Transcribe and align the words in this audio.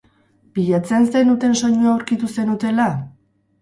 Bilatzen 0.55 1.05
zenuten 1.13 1.55
soinua 1.63 1.95
aurkitu 1.95 2.35
zenutela? 2.39 2.93